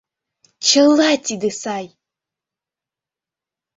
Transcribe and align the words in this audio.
Чыла 0.67 1.11
тиде 1.25 1.49
сай! 1.61 1.85